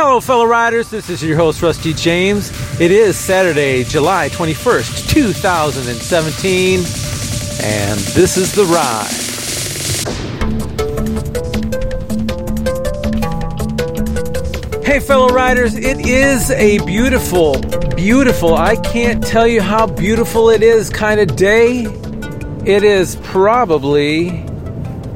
[0.00, 0.90] Hello, fellow riders.
[0.90, 2.52] This is your host, Rusty James.
[2.80, 6.78] It is Saturday, July 21st, 2017,
[7.64, 9.10] and this is The Ride.
[14.84, 17.60] Hey, fellow riders, it is a beautiful,
[17.96, 21.86] beautiful, I can't tell you how beautiful it is kind of day.
[22.64, 24.44] It is probably,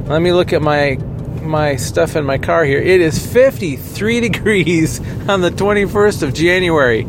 [0.07, 0.99] let me look at my
[1.45, 2.81] my stuff in my car here.
[2.81, 7.07] It is 53 degrees on the 21st of January.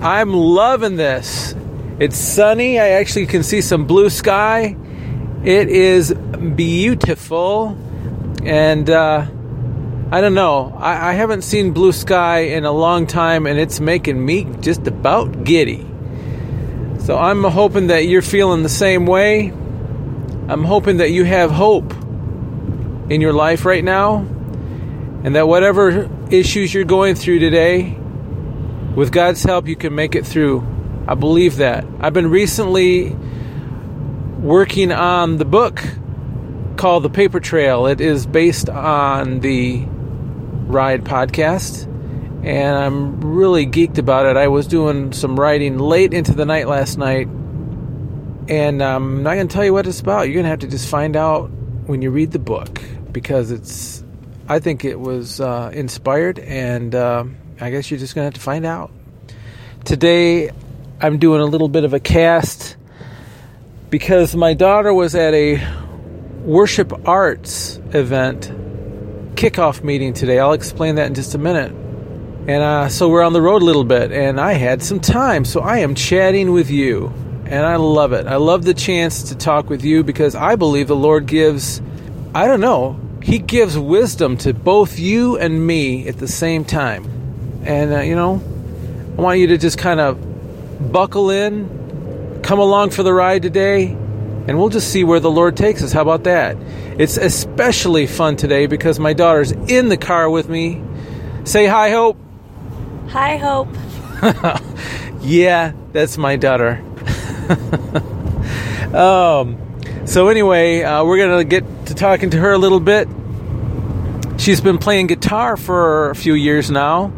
[0.00, 1.54] I'm loving this.
[1.98, 2.78] It's sunny.
[2.78, 4.76] I actually can see some blue sky.
[5.44, 7.76] It is beautiful.
[8.44, 9.26] And uh,
[10.10, 10.76] I don't know.
[10.78, 14.86] I, I haven't seen blue sky in a long time, and it's making me just
[14.86, 15.84] about giddy.
[17.00, 19.48] So I'm hoping that you're feeling the same way.
[20.48, 21.92] I'm hoping that you have hope
[23.08, 24.18] in your life right now,
[25.24, 27.96] and that whatever issues you're going through today,
[28.96, 30.66] with God's help, you can make it through.
[31.06, 31.84] I believe that.
[32.00, 33.10] I've been recently
[34.40, 35.82] working on the book
[36.76, 37.86] called The Paper Trail.
[37.86, 39.84] It is based on the
[40.66, 41.84] Ride podcast,
[42.44, 44.36] and I'm really geeked about it.
[44.36, 47.28] I was doing some writing late into the night last night,
[48.48, 50.22] and I'm not going to tell you what it's about.
[50.22, 51.50] You're going to have to just find out
[51.86, 52.80] when you read the book
[53.16, 54.04] because it's.
[54.46, 57.24] I think it was uh, inspired, and uh,
[57.58, 58.90] I guess you're just gonna have to find out.
[59.86, 60.50] Today,
[61.00, 62.76] I'm doing a little bit of a cast
[63.88, 65.66] because my daughter was at a
[66.42, 68.50] worship arts event
[69.34, 70.38] kickoff meeting today.
[70.38, 71.72] I'll explain that in just a minute.
[71.72, 75.46] And uh, so we're on the road a little bit, and I had some time,
[75.46, 77.06] so I am chatting with you,
[77.46, 78.26] and I love it.
[78.26, 81.80] I love the chance to talk with you because I believe the Lord gives,
[82.34, 87.04] I don't know, he gives wisdom to both you and me at the same time.
[87.64, 88.40] And, uh, you know,
[89.18, 93.86] I want you to just kind of buckle in, come along for the ride today,
[93.88, 95.90] and we'll just see where the Lord takes us.
[95.90, 96.56] How about that?
[97.00, 100.80] It's especially fun today because my daughter's in the car with me.
[101.42, 102.16] Say hi, Hope.
[103.08, 103.66] Hi, Hope.
[105.20, 106.80] yeah, that's my daughter.
[108.94, 109.65] um,
[110.04, 113.08] so, anyway, uh, we're going to get to talking to her a little bit.
[114.38, 117.12] She's been playing guitar for a few years now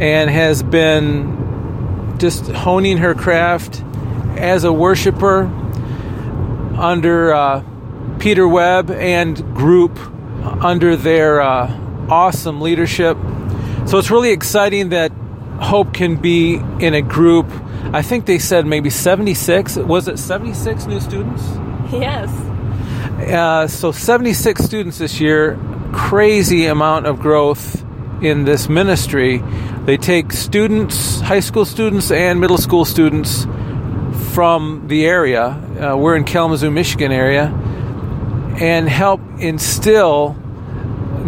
[0.00, 3.82] and has been just honing her craft
[4.36, 5.46] as a worshiper
[6.76, 7.64] under uh,
[8.18, 9.98] Peter Webb and group
[10.62, 11.66] under their uh,
[12.08, 13.16] awesome leadership.
[13.86, 15.10] So it's really exciting that
[15.60, 17.46] Hope can be in a group.
[17.92, 19.76] I think they said maybe 76.
[19.76, 21.42] Was it 76 new students?
[21.92, 22.28] Yes.
[23.32, 25.58] Uh, so 76 students this year,
[25.92, 27.82] crazy amount of growth
[28.22, 29.38] in this ministry.
[29.84, 33.46] They take students, high school students, and middle school students
[34.34, 35.46] from the area.
[35.46, 37.46] Uh, we're in Kalamazoo, Michigan area,
[38.60, 40.36] and help instill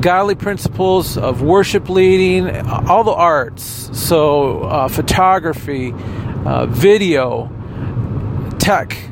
[0.00, 3.90] godly principles of worship leading, all the arts.
[3.98, 5.94] So, uh, photography,
[6.44, 7.50] uh, video,
[8.58, 9.09] tech,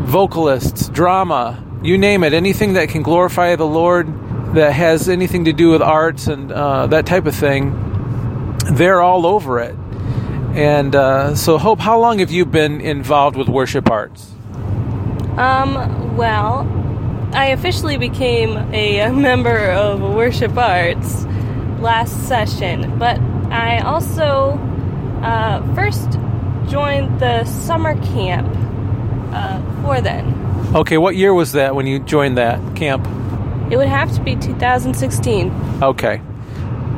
[0.00, 4.06] vocalists, drama, you name it, anything that can glorify the Lord
[4.54, 7.70] that has anything to do with arts and uh, that type of thing,
[8.72, 9.76] they're all over it.
[10.54, 14.32] And uh, so, Hope, how long have you been involved with worship arts?
[15.36, 16.66] Um, well,
[17.32, 21.24] I officially became a member of Worship Arts
[21.80, 23.18] last session, but
[23.50, 24.58] I also
[25.22, 26.18] uh, first
[26.68, 28.48] joined the summer camp
[29.32, 30.34] uh, for then.
[30.74, 33.06] Okay, what year was that when you joined that camp?
[33.70, 35.50] It would have to be 2016.
[35.82, 36.20] Okay.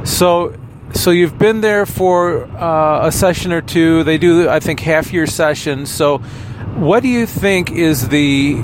[0.05, 0.55] So
[0.95, 4.05] so you've been there for uh, a session or two.
[4.05, 5.91] They do, I think, half year sessions.
[5.91, 6.19] So,
[6.77, 8.61] what do you think is the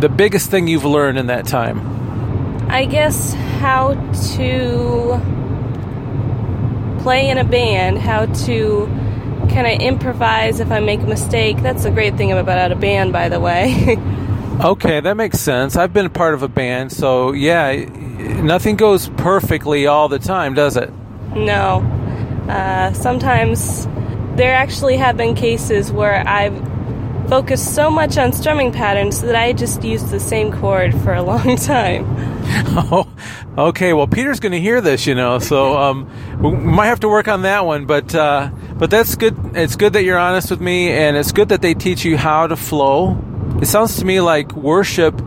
[0.00, 1.80] the biggest thing you've learned in that time?
[2.70, 3.94] I guess how
[4.36, 5.20] to
[7.02, 8.86] play in a band, how to
[9.56, 11.62] kind of improvise if I make a mistake.
[11.62, 13.96] That's a great thing about a band, by the way.
[14.60, 15.76] okay, that makes sense.
[15.76, 17.72] I've been a part of a band, so yeah,
[18.42, 20.92] nothing goes perfectly all the time, does it?
[21.34, 21.78] No.
[22.50, 23.86] Uh, sometimes
[24.36, 26.54] there actually have been cases where I've
[27.30, 31.22] focused so much on strumming patterns that I just used the same chord for a
[31.32, 32.04] long time.
[32.78, 33.08] Oh,
[33.56, 33.94] okay.
[33.94, 36.10] Well, Peter's going to hear this, you know, so um,
[36.42, 37.86] we might have to work on that one.
[37.86, 39.36] But uh, but that's good.
[39.54, 42.46] It's good that you're honest with me, and it's good that they teach you how
[42.46, 43.22] to flow.
[43.60, 45.18] It sounds to me like worship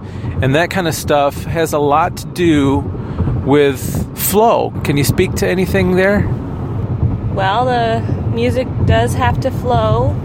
[0.41, 2.77] and that kind of stuff has a lot to do
[3.45, 4.71] with flow.
[4.83, 6.25] Can you speak to anything there?
[7.33, 7.99] Well, the
[8.29, 10.15] music does have to flow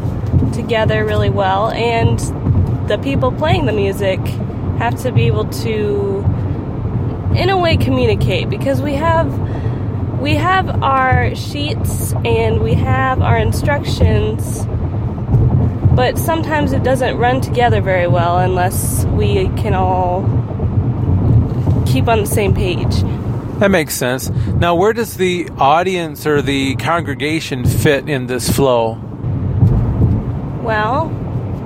[0.53, 2.19] together really well, and
[2.89, 4.21] the people playing the music
[4.79, 6.25] have to be able to,
[7.35, 9.27] in a way, communicate because we have
[10.25, 14.65] we have our sheets and we have our instructions,
[15.95, 20.23] but sometimes it doesn't run together very well unless we can all
[21.87, 23.03] keep on the same page.
[23.59, 24.31] That makes sense.
[24.31, 28.95] Now, where does the audience or the congregation fit in this flow?
[30.63, 31.13] Well,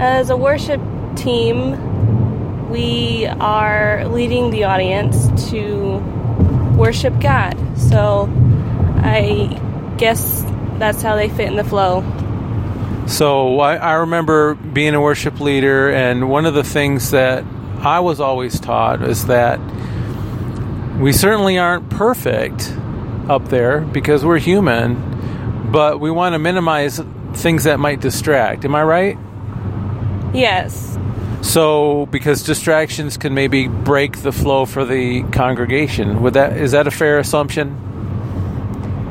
[0.01, 0.81] as a worship
[1.15, 5.99] team, we are leading the audience to
[6.77, 7.57] worship God.
[7.79, 8.27] So
[9.03, 10.45] I guess
[10.79, 12.03] that's how they fit in the flow.
[13.07, 17.45] So I, I remember being a worship leader, and one of the things that
[17.81, 19.59] I was always taught is that
[20.99, 22.75] we certainly aren't perfect
[23.29, 27.01] up there because we're human, but we want to minimize
[27.35, 28.65] things that might distract.
[28.65, 29.19] Am I right?
[30.35, 30.99] Yes.
[31.41, 36.87] So, because distractions can maybe break the flow for the congregation, would that is that
[36.87, 37.88] a fair assumption?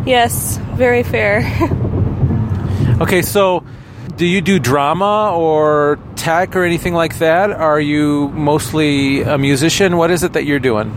[0.08, 1.40] Yes, very fair.
[3.02, 3.64] okay, so
[4.16, 7.52] do you do drama or tech or anything like that?
[7.52, 9.98] Are you mostly a musician?
[9.98, 10.90] What is it that you're doing?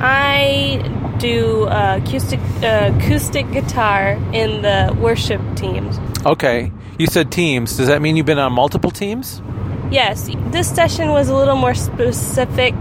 [0.00, 0.82] I
[1.18, 5.98] do uh, acoustic uh, acoustic guitar in the worship teams.
[6.26, 7.76] Okay, you said teams.
[7.78, 9.40] Does that mean you've been on multiple teams?
[9.90, 12.74] Yes, this session was a little more specific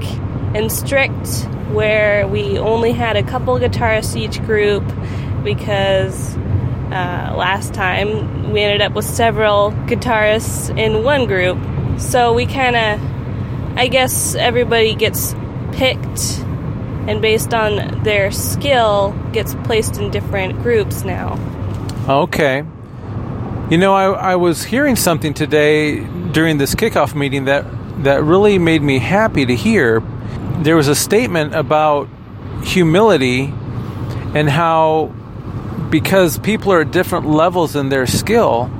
[0.53, 4.83] and strict, where we only had a couple guitarists each group
[5.43, 11.57] because uh, last time we ended up with several guitarists in one group.
[11.99, 15.35] So we kind of, I guess, everybody gets
[15.71, 16.39] picked
[17.07, 21.37] and based on their skill gets placed in different groups now.
[22.07, 22.63] Okay.
[23.69, 27.65] You know, I, I was hearing something today during this kickoff meeting that
[28.03, 30.01] that really made me happy to hear.
[30.61, 32.07] There was a statement about
[32.63, 33.53] humility
[34.35, 35.13] and how
[35.89, 38.71] because people are at different levels in their skill,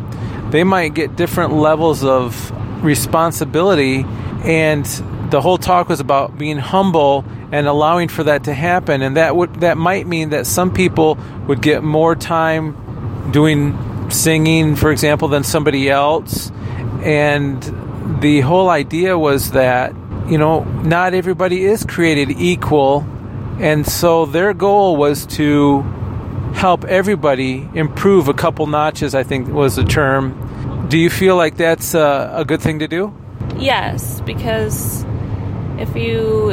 [0.50, 2.52] they might get different levels of
[2.84, 4.06] responsibility.
[4.44, 4.86] And
[5.30, 9.02] the whole talk was about being humble and allowing for that to happen.
[9.02, 11.18] And that would that might mean that some people
[11.48, 13.78] would get more time doing
[14.10, 16.52] singing for example than somebody else.
[17.04, 17.62] And
[18.22, 19.94] the whole idea was that
[20.30, 23.06] you know not everybody is created equal
[23.60, 25.82] and so their goal was to
[26.54, 28.28] help everybody improve.
[28.28, 30.88] A couple notches i think was the term.
[30.90, 33.14] Do you feel like that's a, a good thing to do?
[33.58, 35.06] Yes because
[35.78, 36.52] if you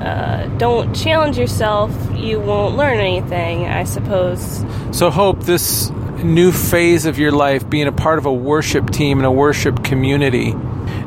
[0.00, 4.64] uh, don't challenge yourself, you won't learn anything, I suppose.
[4.92, 5.90] So, Hope, this
[6.22, 9.84] new phase of your life, being a part of a worship team and a worship
[9.84, 10.54] community,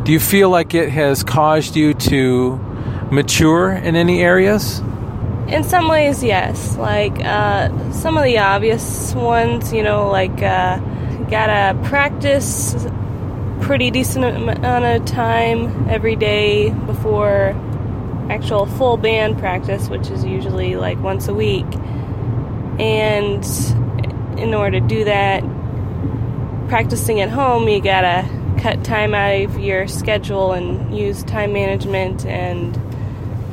[0.07, 2.55] do you feel like it has caused you to
[3.11, 4.79] mature in any areas?
[5.49, 6.77] In some ways, yes.
[6.77, 10.77] Like uh, some of the obvious ones, you know, like uh,
[11.29, 12.87] gotta practice
[13.59, 17.53] pretty decent amount of time every day before
[18.29, 21.67] actual full band practice, which is usually like once a week.
[22.79, 23.45] And
[24.39, 25.43] in order to do that,
[26.69, 28.36] practicing at home, you gotta
[28.67, 32.77] cut time out of your schedule and use time management and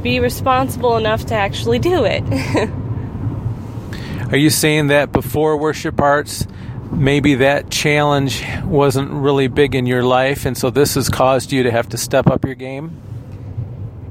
[0.03, 2.25] be responsible enough to actually do it.
[4.33, 6.49] Are you saying that before worship arts,
[6.91, 11.63] maybe that challenge wasn't really big in your life, and so this has caused you
[11.63, 13.01] to have to step up your game?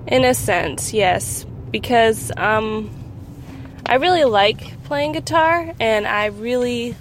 [0.07, 2.89] In a sense, yes, because um,
[3.85, 6.95] I really like playing guitar and I really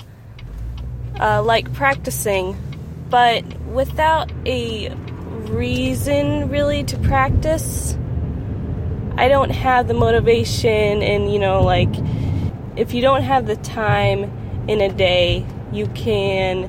[1.20, 2.56] uh, like practicing,
[3.12, 4.92] but without a
[5.52, 7.96] reason really to practice,
[9.16, 11.94] I don't have the motivation, and you know, like
[12.74, 14.24] if you don't have the time
[14.66, 16.68] in a day, you can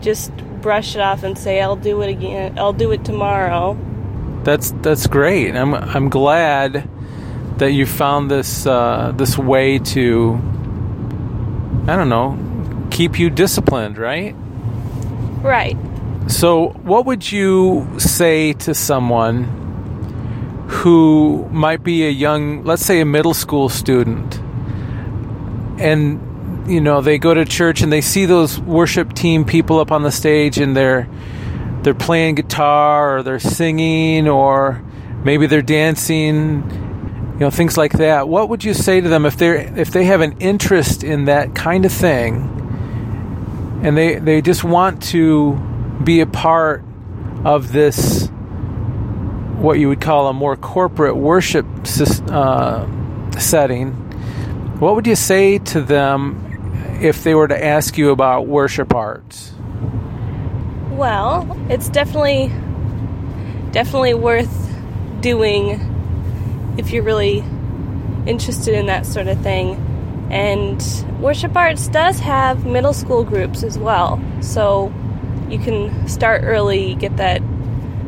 [0.00, 3.78] just brush it off and say, I'll do it again, I'll do it tomorrow
[4.48, 5.54] that's that's great.
[5.54, 6.88] I'm I'm glad
[7.58, 10.34] that you found this uh, this way to
[11.86, 12.38] I don't know
[12.90, 14.34] keep you disciplined, right?
[15.42, 15.76] Right.
[16.28, 19.44] So, what would you say to someone
[20.68, 24.38] who might be a young, let's say, a middle school student,
[25.80, 29.90] and you know they go to church and they see those worship team people up
[29.90, 31.08] on the stage and they're
[31.82, 34.82] they're playing guitar or they're singing or
[35.24, 36.62] maybe they're dancing
[37.38, 38.28] you know things like that.
[38.28, 41.54] What would you say to them if they if they have an interest in that
[41.54, 42.67] kind of thing,
[43.82, 45.54] and they they just want to
[46.02, 46.82] be a part
[47.44, 48.28] of this
[49.58, 51.66] what you would call a more corporate worship
[52.30, 52.86] uh,
[53.38, 53.92] setting?
[54.78, 59.52] What would you say to them if they were to ask you about worship arts?
[60.90, 62.52] Well, it's definitely
[63.72, 64.74] definitely worth
[65.20, 67.44] doing if you're really
[68.26, 69.84] interested in that sort of thing.
[70.30, 70.82] And
[71.20, 74.92] worship arts does have middle school groups as well, so
[75.48, 77.40] you can start early, get that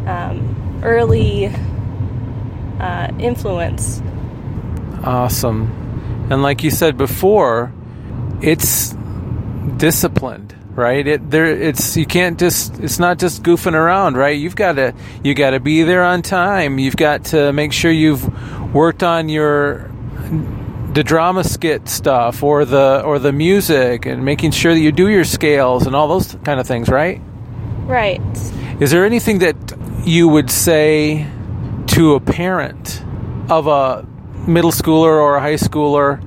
[0.07, 1.47] um, early
[2.79, 4.03] uh, influence.
[5.03, 6.29] Awesome.
[6.31, 7.73] And like you said before,
[8.43, 8.95] it's
[9.77, 11.07] disciplined right?
[11.07, 14.39] It there it's you can't just it's not just goofing around, right?
[14.39, 16.79] You've got to you got to be there on time.
[16.79, 18.25] You've got to make sure you've
[18.75, 19.91] worked on your
[20.93, 25.09] the drama skit stuff or the or the music and making sure that you do
[25.09, 27.21] your scales and all those kind of things, right?
[27.87, 28.21] Right.
[28.81, 29.57] Is there anything that
[30.05, 31.27] you would say
[31.89, 33.05] to a parent
[33.51, 34.07] of a
[34.47, 36.23] middle schooler or a high schooler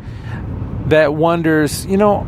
[0.90, 2.24] that wonders, you know,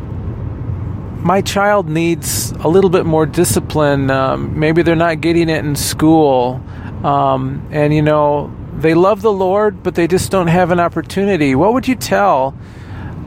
[1.26, 4.10] my child needs a little bit more discipline.
[4.10, 6.62] Um, maybe they're not getting it in school.
[7.04, 11.54] Um, and, you know, they love the Lord, but they just don't have an opportunity.
[11.54, 12.54] What would you tell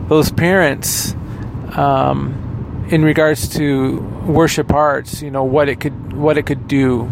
[0.08, 1.14] those parents
[1.76, 5.22] um, in regards to worship arts?
[5.22, 7.10] You know, what it could what it could do.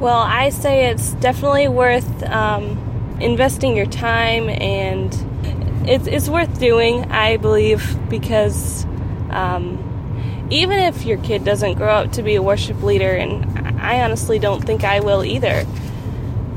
[0.00, 5.14] Well, I say it's definitely worth um, investing your time, and
[5.88, 7.10] it's it's worth doing.
[7.10, 8.84] I believe because
[9.30, 14.02] um, even if your kid doesn't grow up to be a worship leader, and I
[14.02, 15.64] honestly don't think I will either,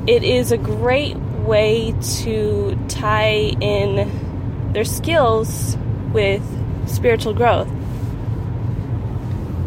[0.10, 5.78] it is a great way to tie in their skills
[6.12, 6.42] with
[6.89, 7.70] spiritual growth.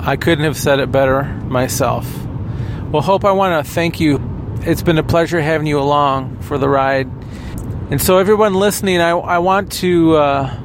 [0.01, 2.13] I couldn't have said it better myself.
[2.91, 4.21] Well, Hope, I want to thank you.
[4.63, 7.07] It's been a pleasure having you along for the ride.
[7.93, 10.17] And so, everyone listening, I, I want to.
[10.17, 10.59] Uh,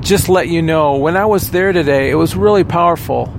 [0.00, 3.32] just let you know, when I was there today, it was really powerful.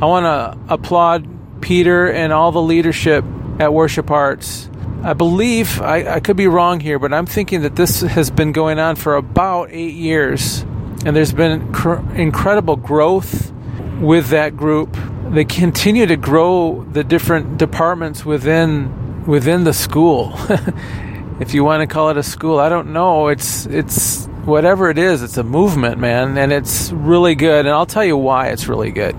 [0.00, 1.28] I want to applaud
[1.60, 3.22] Peter and all the leadership
[3.58, 4.68] at Worship Arts.
[5.02, 8.52] I believe, I, I could be wrong here, but I'm thinking that this has been
[8.52, 10.62] going on for about eight years.
[11.04, 13.52] And there's been cr- incredible growth
[14.00, 14.96] with that group.
[15.28, 20.32] They continue to grow the different departments within within the school.
[21.40, 23.28] if you want to call it a school, I don't know.
[23.28, 27.66] It's it's whatever it is, it's a movement, man, and it's really good.
[27.66, 29.16] And I'll tell you why it's really good.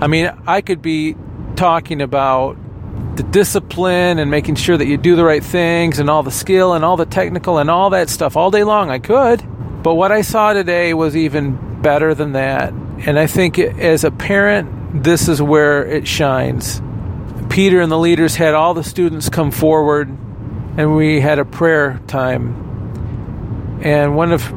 [0.00, 1.16] I mean, I could be
[1.56, 2.56] talking about
[3.18, 6.72] the discipline and making sure that you do the right things and all the skill
[6.72, 8.90] and all the technical and all that stuff all day long.
[8.90, 9.46] I could.
[9.82, 12.72] But what I saw today was even better than that.
[12.72, 16.80] And I think as a parent, this is where it shines.
[17.50, 20.08] Peter and the leaders had all the students come forward,
[20.76, 22.68] and we had a prayer time
[23.80, 24.52] and one of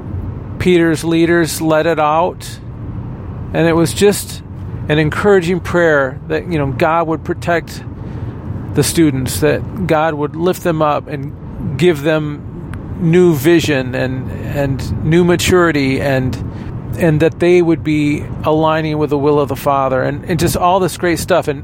[0.60, 2.60] Peter's leaders let it out.
[3.54, 4.42] And it was just
[4.90, 7.84] an encouraging prayer that, you know, God would protect
[8.74, 12.48] the students, that God would lift them up and give them
[13.02, 16.36] new vision and and new maturity and
[16.98, 20.56] and that they would be aligning with the will of the Father and, and just
[20.56, 21.64] all this great stuff and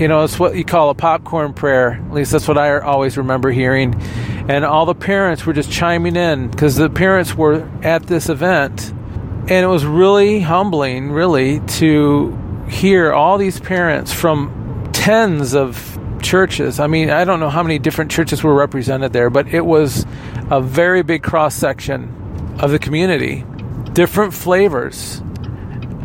[0.00, 2.02] you know, it's what you call a popcorn prayer.
[2.06, 4.00] At least that's what I always remember hearing.
[4.48, 8.90] And all the parents were just chiming in because the parents were at this event.
[8.90, 16.80] And it was really humbling, really, to hear all these parents from tens of churches.
[16.80, 20.06] I mean, I don't know how many different churches were represented there, but it was
[20.50, 23.44] a very big cross section of the community.
[23.92, 25.20] Different flavors,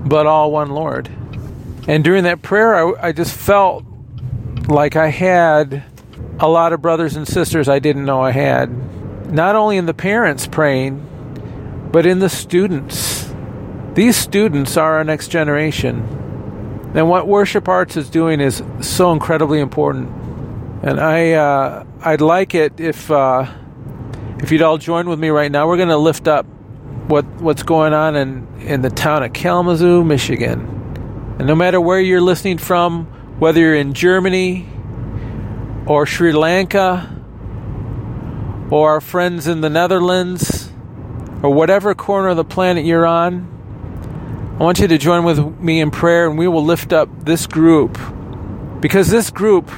[0.06, 1.10] but all one Lord.
[1.88, 3.86] And during that prayer, I, I just felt
[4.68, 5.84] like I had
[6.40, 9.32] a lot of brothers and sisters I didn't know I had.
[9.32, 11.02] Not only in the parents praying,
[11.92, 13.34] but in the students.
[13.94, 16.25] These students are our next generation.
[16.96, 20.10] And what worship arts is doing is so incredibly important.
[20.82, 23.52] And I, uh, I'd like it if, uh,
[24.40, 25.68] if you'd all join with me right now.
[25.68, 26.46] We're going to lift up
[27.08, 31.36] what, what's going on in, in the town of Kalamazoo, Michigan.
[31.38, 33.08] And no matter where you're listening from,
[33.40, 34.66] whether you're in Germany
[35.88, 37.12] or Sri Lanka
[38.72, 40.72] or our friends in the Netherlands
[41.44, 43.55] or whatever corner of the planet you're on,
[44.58, 47.46] I want you to join with me in prayer and we will lift up this
[47.46, 48.00] group.
[48.80, 49.70] Because this group,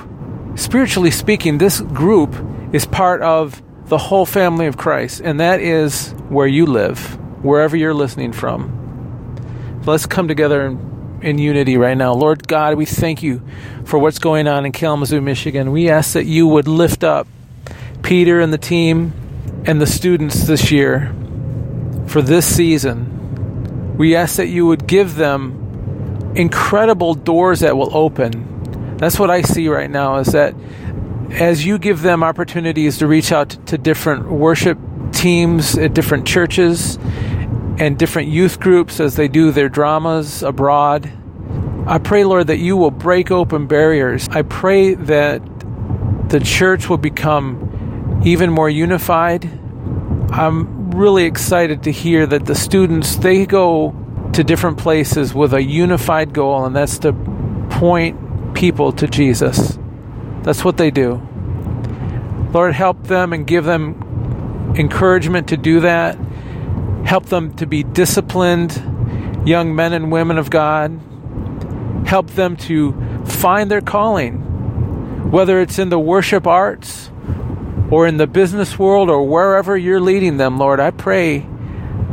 [0.54, 2.36] spiritually speaking, this group
[2.72, 7.76] is part of the whole family of Christ, and that is where you live, wherever
[7.76, 9.82] you're listening from.
[9.84, 12.14] Let's come together in, in unity right now.
[12.14, 13.42] Lord God, we thank you
[13.84, 15.72] for what's going on in Kalamazoo, Michigan.
[15.72, 17.28] We ask that you would lift up
[18.04, 19.14] Peter and the team
[19.66, 21.16] and the students this year
[22.06, 23.17] for this season.
[23.98, 28.96] We ask that you would give them incredible doors that will open.
[28.98, 30.56] That's what I see right now is that
[31.32, 34.78] as you give them opportunities to reach out to different worship
[35.12, 36.98] teams at different churches
[37.80, 41.12] and different youth groups as they do their dramas abroad.
[41.86, 44.28] I pray, Lord, that you will break open barriers.
[44.30, 45.42] I pray that
[46.30, 49.46] the church will become even more unified.
[50.32, 53.96] I'm really excited to hear that the students they go
[54.34, 57.14] to different places with a unified goal and that's to
[57.70, 59.78] point people to Jesus.
[60.44, 61.22] That's what they do.
[62.54, 66.18] Lord, help them and give them encouragement to do that
[67.08, 68.76] Help them to be disciplined
[69.48, 71.00] young men and women of God.
[72.06, 72.92] Help them to
[73.26, 77.10] find their calling, whether it's in the worship arts
[77.90, 80.80] or in the business world or wherever you're leading them, Lord.
[80.80, 81.48] I pray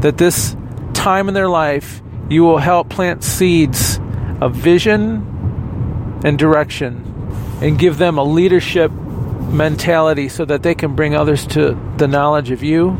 [0.00, 0.56] that this
[0.92, 3.98] time in their life you will help plant seeds
[4.40, 11.14] of vision and direction and give them a leadership mentality so that they can bring
[11.14, 12.98] others to the knowledge of you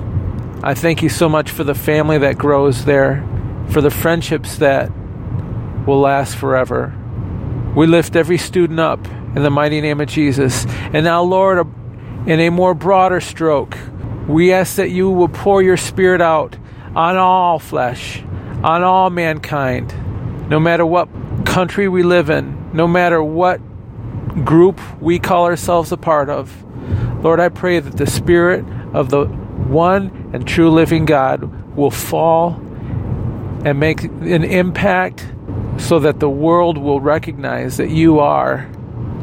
[0.65, 3.23] I thank you so much for the family that grows there,
[3.69, 4.91] for the friendships that
[5.87, 6.95] will last forever.
[7.77, 10.65] We lift every student up in the mighty name of Jesus.
[10.67, 11.67] And now, Lord,
[12.27, 13.77] in a more broader stroke,
[14.27, 16.57] we ask that you will pour your spirit out
[16.95, 18.23] on all flesh,
[18.63, 19.95] on all mankind,
[20.49, 21.09] no matter what
[21.45, 23.61] country we live in, no matter what
[24.45, 26.65] group we call ourselves a part of.
[27.23, 28.65] Lord, I pray that the spirit
[28.95, 32.53] of the one and true living God will fall
[33.65, 35.27] and make an impact
[35.77, 38.71] so that the world will recognize that you are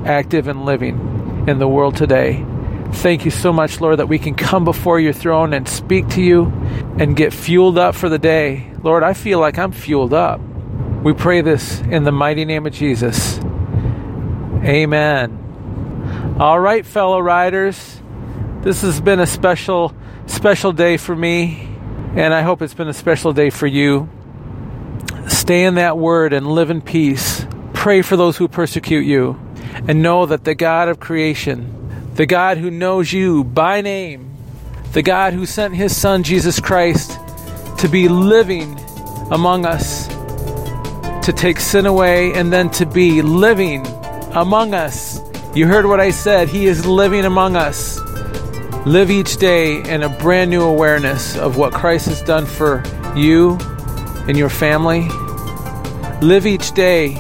[0.06, 2.45] active and living in the world today.
[2.93, 6.21] Thank you so much, Lord, that we can come before your throne and speak to
[6.21, 6.45] you
[6.99, 8.71] and get fueled up for the day.
[8.84, 10.39] Lord, I feel like I'm fueled up.
[11.04, 13.39] We pray this in the mighty name of Jesus.
[14.63, 16.36] Amen.
[16.39, 17.99] All right, fellow riders,
[18.62, 19.95] this has been a special
[20.27, 21.67] special day for me,
[22.15, 24.10] and I hope it's been a special day for you.
[25.27, 27.45] Stay in that word and live in peace.
[27.73, 29.39] Pray for those who persecute you,
[29.88, 31.81] and know that the God of creation,
[32.21, 34.31] the God who knows you by name,
[34.93, 37.19] the God who sent his Son Jesus Christ
[37.79, 38.79] to be living
[39.31, 40.07] among us,
[41.25, 43.88] to take sin away, and then to be living
[44.34, 45.19] among us.
[45.55, 46.47] You heard what I said.
[46.47, 47.99] He is living among us.
[48.86, 52.84] Live each day in a brand new awareness of what Christ has done for
[53.15, 53.57] you
[54.27, 55.07] and your family.
[56.21, 57.15] Live each day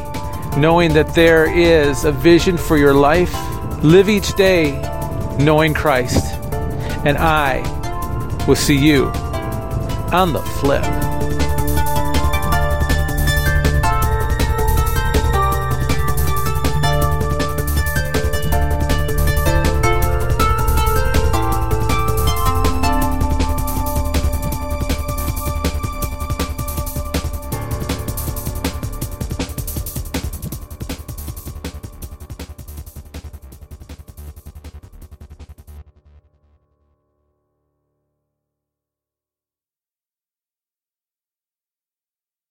[0.57, 3.33] knowing that there is a vision for your life.
[3.83, 4.79] Live each day
[5.39, 6.35] knowing Christ.
[7.03, 7.61] And I
[8.47, 9.07] will see you
[10.13, 10.83] on the flip.